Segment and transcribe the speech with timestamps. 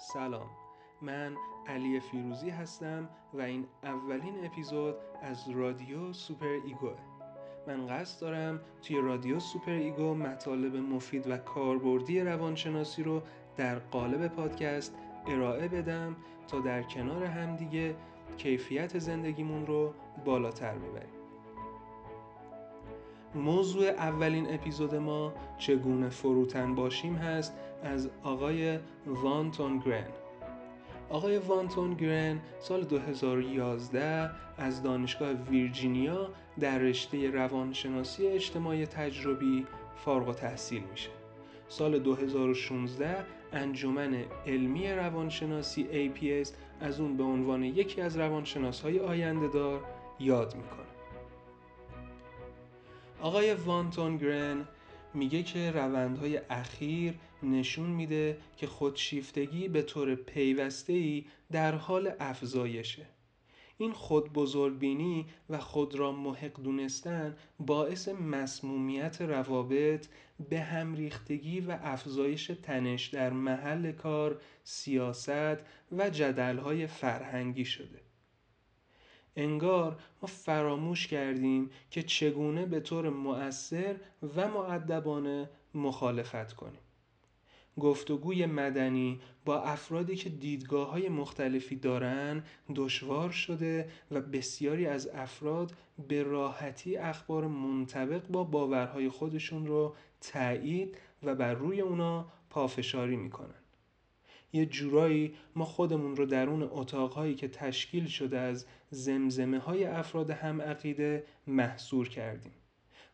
[0.00, 0.46] سلام.
[1.02, 1.34] من
[1.66, 6.96] علی فیروزی هستم و این اولین اپیزود از رادیو سوپر ایگوه
[7.66, 13.22] من قصد دارم توی رادیو سوپر ایگو مطالب مفید و کاربردی روانشناسی رو
[13.56, 14.94] در قالب پادکست
[15.26, 16.16] ارائه بدم
[16.48, 17.96] تا در کنار همدیگه
[18.36, 19.94] کیفیت زندگیمون رو
[20.24, 21.20] بالاتر ببریم.
[23.34, 30.08] موضوع اولین اپیزود ما چگونه فروتن باشیم هست از آقای وانتون گرن.
[31.10, 36.30] آقای وانتون گرن سال 2011 از دانشگاه ویرجینیا
[36.60, 39.66] در رشته روانشناسی اجتماعی تجربی
[40.04, 41.10] فارغ و تحصیل میشه.
[41.68, 46.48] سال 2016 انجمن علمی روانشناسی APS
[46.80, 49.80] از اون به عنوان یکی از روانشناس های آینده دار
[50.20, 50.90] یاد می‌کنه.
[53.20, 54.64] آقای وانتون گرن
[55.14, 63.06] میگه که روندهای اخیر نشون میده که خودشیفتگی به طور پیوسته در حال افزایشه
[63.78, 70.06] این خود بزرگبینی و خود را محق دونستن باعث مسمومیت روابط
[70.50, 75.58] به هم ریختگی و افزایش تنش در محل کار، سیاست
[75.92, 78.09] و جدلهای فرهنگی شده.
[79.36, 83.96] انگار ما فراموش کردیم که چگونه به طور مؤثر
[84.36, 86.80] و معدبانه مخالفت کنیم.
[87.80, 95.72] گفتگوی مدنی با افرادی که دیدگاه های مختلفی دارن دشوار شده و بسیاری از افراد
[96.08, 103.54] به راحتی اخبار منطبق با باورهای خودشون رو تایید و بر روی اونا پافشاری می‌کنن.
[104.52, 110.62] یه جورایی ما خودمون رو درون اتاقهایی که تشکیل شده از زمزمه های افراد هم
[110.62, 112.52] عقیده محصور کردیم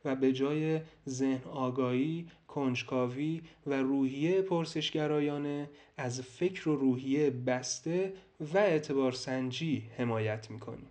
[0.04, 8.58] و به جای ذهن آگاهی، کنجکاوی و روحیه پرسشگرایانه از فکر و روحیه بسته و
[8.58, 10.90] اعتبار سنجی حمایت می‌کنیم.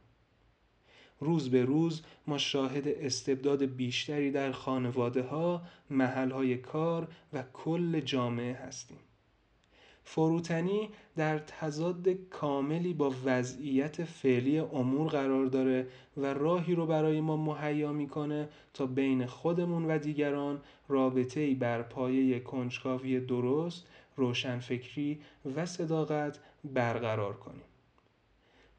[1.19, 7.99] روز به روز ما شاهد استبداد بیشتری در خانواده ها، محل های کار و کل
[7.99, 8.99] جامعه هستیم.
[10.05, 17.37] فروتنی در تضاد کاملی با وضعیت فعلی امور قرار داره و راهی رو برای ما
[17.37, 25.19] مهیا می‌کنه تا بین خودمون و دیگران رابطه ای بر پایه کنجکاوی درست، روشنفکری
[25.55, 27.74] و صداقت برقرار کنیم.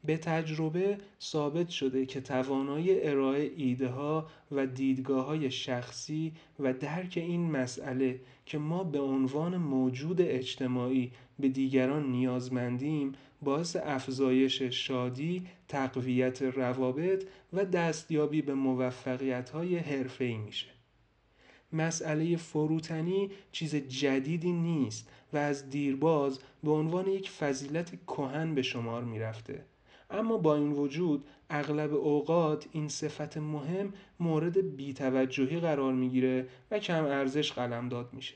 [0.05, 7.13] به تجربه ثابت شده که توانایی ارائه ایده ها و دیدگاه های شخصی و درک
[7.15, 16.41] این مسئله که ما به عنوان موجود اجتماعی به دیگران نیازمندیم باعث افزایش شادی، تقویت
[16.41, 20.67] روابط و دستیابی به موفقیت های حرفه‌ای میشه.
[21.73, 29.03] مسئله فروتنی چیز جدیدی نیست و از دیرباز به عنوان یک فضیلت کهن به شمار
[29.03, 29.65] می‌رفته.
[30.09, 37.05] اما با این وجود اغلب اوقات این صفت مهم مورد بیتوجهی قرار می‌گیره و کم
[37.05, 38.35] ارزش قلمداد میشه.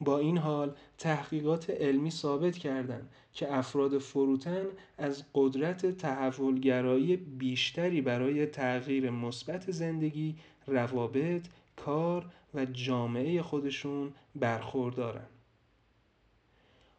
[0.00, 4.64] با این حال تحقیقات علمی ثابت کردند که افراد فروتن
[4.98, 10.36] از قدرت تحولگرایی بیشتری برای تغییر مثبت زندگی،
[10.66, 15.26] روابط، کار و جامعه خودشون برخوردارن.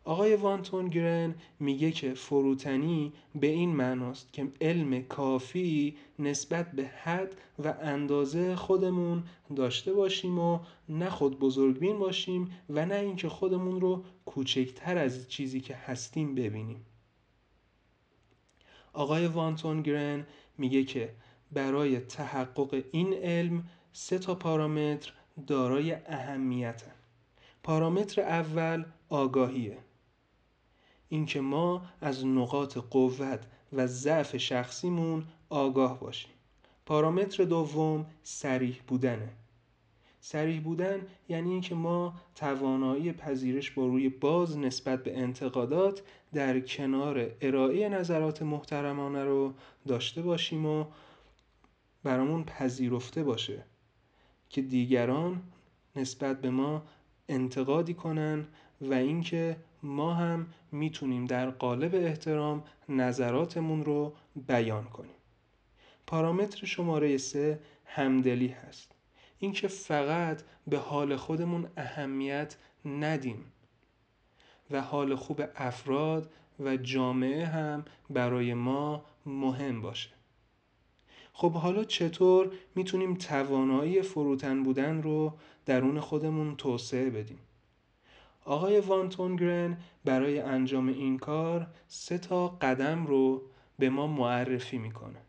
[0.05, 7.35] آقای وانتون گرن میگه که فروتنی به این معناست که علم کافی نسبت به حد
[7.63, 9.23] و اندازه خودمون
[9.55, 15.61] داشته باشیم و نه خود بزرگبین باشیم و نه اینکه خودمون رو کوچکتر از چیزی
[15.61, 16.85] که هستیم ببینیم.
[18.93, 20.27] آقای وانتون گرن
[20.57, 21.13] میگه که
[21.51, 25.13] برای تحقق این علم سه تا پارامتر
[25.47, 26.93] دارای اهمیتن.
[27.63, 29.77] پارامتر اول آگاهیه.
[31.09, 36.31] اینکه ما از نقاط قوت و ضعف شخصیمون آگاه باشیم.
[36.85, 39.29] پارامتر دوم سریح بودنه.
[40.21, 46.01] سریح بودن یعنی اینکه ما توانایی پذیرش با روی باز نسبت به انتقادات
[46.33, 49.53] در کنار ارائه نظرات محترمانه رو
[49.87, 50.85] داشته باشیم و
[52.03, 53.63] برامون پذیرفته باشه
[54.49, 55.41] که دیگران
[55.95, 56.83] نسبت به ما
[57.29, 58.47] انتقادی کنن
[58.81, 64.13] و اینکه ما هم می‌تونیم در قالب احترام نظراتمون رو
[64.47, 65.15] بیان کنیم.
[66.07, 68.91] پارامتر شماره سه همدلی هست.
[69.39, 73.45] اینکه فقط به حال خودمون اهمیت ندیم
[74.71, 80.09] و حال خوب افراد و جامعه هم برای ما مهم باشه.
[81.33, 85.33] خب حالا چطور می‌تونیم توانایی فروتن بودن رو
[85.65, 87.39] درون خودمون توسعه بدیم؟
[88.49, 93.41] آقای وانتونگرن برای انجام این کار سه تا قدم رو
[93.79, 95.19] به ما معرفی می‌کنه.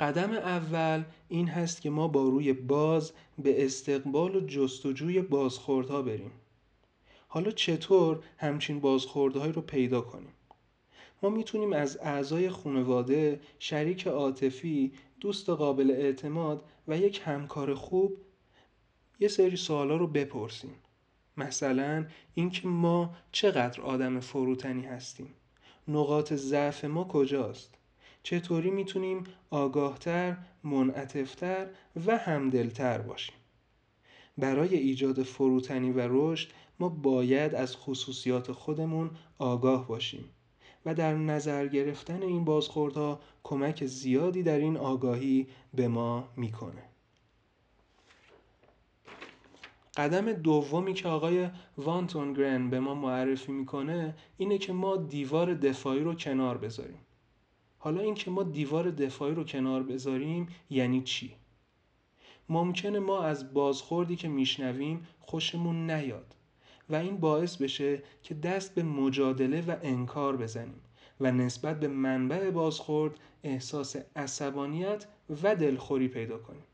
[0.00, 6.32] قدم اول این هست که ما با روی باز به استقبال و جستجوی بازخوردها بریم.
[7.28, 10.32] حالا چطور همچین بازخوردهایی رو پیدا کنیم؟
[11.22, 18.16] ما می‌تونیم از اعضای خانواده، شریک عاطفی، دوست قابل اعتماد و یک همکار خوب
[19.20, 20.74] یه سری سوالا رو بپرسیم.
[21.36, 25.34] مثلا اینکه ما چقدر آدم فروتنی هستیم.
[25.88, 27.74] نقاط ضعف ما کجاست؟
[28.22, 31.66] چطوری می‌تونیم آگاهتر، منعطفتر
[32.06, 33.34] و همدلتر باشیم؟
[34.38, 36.48] برای ایجاد فروتنی و رشد
[36.80, 40.24] ما باید از خصوصیات خودمون آگاه باشیم
[40.86, 46.82] و در نظر گرفتن این بازخوردها کمک زیادی در این آگاهی به ما می‌کنه.
[49.96, 51.48] قدم دومی که آقای
[51.78, 57.00] وانتونگرن به ما معرفی می‌کنه اینه که ما دیوار دفاعی رو کنار بذاریم
[57.78, 61.34] حالا این که ما دیوار دفاعی رو کنار بذاریم یعنی چی؟
[62.48, 66.34] ممکنه ما از بازخوردی که میشنویم خوشمون نیاد
[66.90, 70.80] و این باعث بشه که دست به مجادله و انکار بزنیم
[71.20, 75.06] و نسبت به منبع بازخورد احساس عصبانیت
[75.42, 76.64] و دلخوری پیدا کنیم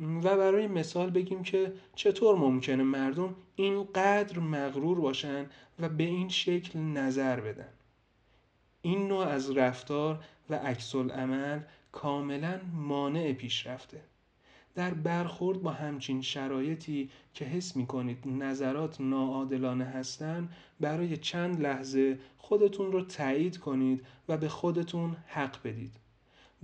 [0.00, 5.46] و برای مثال بگیم که چطور ممکنه مردم اینقدر مغرور باشن
[5.78, 7.72] و به این شکل نظر بدن.
[8.82, 11.60] این نوع از رفتار و عکس عمل
[11.92, 14.00] کاملا مانع پیشرفته.
[14.74, 22.18] در برخورد با همچین شرایطی که حس می کنید نظرات ناعادلانه هستند برای چند لحظه
[22.38, 26.05] خودتون رو تایید کنید و به خودتون حق بدید.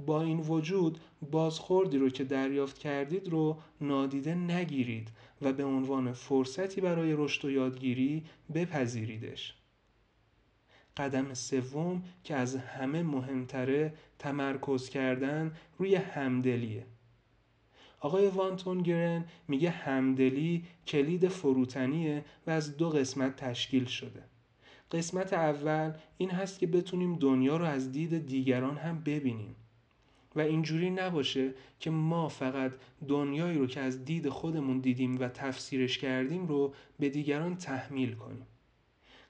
[0.06, 0.99] با این وجود
[1.31, 5.08] بازخوردی رو که دریافت کردید رو نادیده نگیرید
[5.43, 9.54] و به عنوان فرصتی برای رشد و یادگیری بپذیریدش.
[10.96, 16.87] قدم سوم که از همه مهمتره تمرکز کردن روی همدلیه.
[18.00, 24.22] آقای وانتون گرن میگه همدلی کلید فروتنیه و از دو قسمت تشکیل شده.
[24.93, 29.56] قسمت اول این هست که بتونیم دنیا رو از دید دیگران هم ببینیم.
[30.37, 32.73] و اینجوری نباشه که ما فقط
[33.08, 38.46] دنیایی رو که از دید خودمون دیدیم و تفسیرش کردیم رو به دیگران تحمیل کنیم.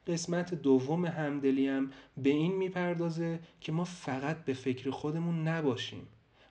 [0.06, 6.08] قسمت دوم همدلی هم به این می‌پردازه که ما فقط به فکر خودمون نباشیم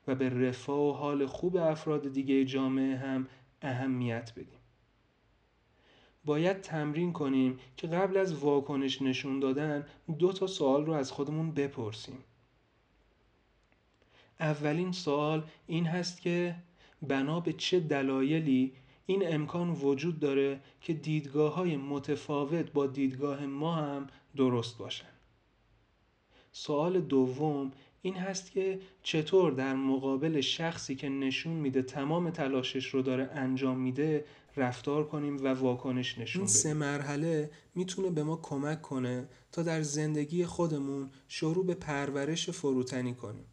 [0.08, 3.28] و به رفاه و حال خوب افراد دیگه جامعه هم
[3.62, 4.60] اهمیت بدیم.
[6.26, 9.86] باید تمرین کنیم که قبل از واکنش نشون دادن
[10.20, 12.18] دو تا سوال رو از خودمون بپرسیم.
[14.42, 16.56] اولین سوال این هست که
[17.02, 18.74] بنا به چه دلایلی
[19.06, 25.06] این امکان وجود داره که دیدگاه های متفاوت با دیدگاه ما هم درست باشن؟
[26.52, 27.72] سوال دوم
[28.02, 33.80] این هست که چطور در مقابل شخصی که نشون میده تمام تلاشش رو داره انجام
[33.80, 34.26] میده
[34.58, 39.64] رفتار کنیم و واکنش نشون بدیم این سه مرحله می‌تونه به ما کمک کنه تا
[39.64, 43.46] در زندگی خودمون شروع به پرورش فروتنی کنیم.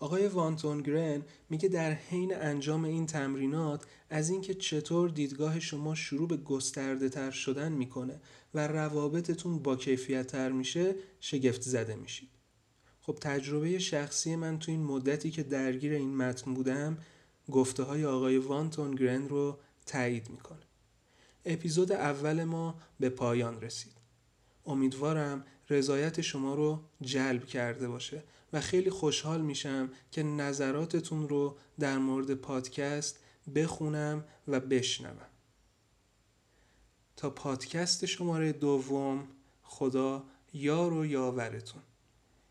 [0.00, 6.28] آقای وانتون گرن میگه در حین انجام این تمرینات از اینکه چطور دیدگاه شما شروع
[6.28, 8.20] به گسترده تر شدن می‌کنه
[8.54, 12.28] و روابطتون با کیفیت تر میشه شگفت زده میشید.
[13.00, 16.98] خب تجربه شخصی من تو این مدتی که درگیر این متن بودم
[17.50, 20.62] گفته های آقای وانتون گرن رو تایید می‌کنه.
[21.44, 23.92] اپیزود اول ما به پایان رسید.
[24.66, 28.22] امیدوارم رضایت شما رو جلب کرده باشه.
[28.52, 33.18] و خیلی خوشحال میشم که نظراتتون رو در مورد پادکست
[33.54, 35.26] بخونم و بشنوم.
[37.16, 39.28] تا پادکست شماره دوم
[39.62, 41.82] خدا یار و یاورتون.